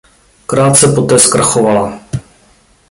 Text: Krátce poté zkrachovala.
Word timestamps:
Krátce 0.45 0.87
poté 0.87 1.19
zkrachovala. 1.19 1.99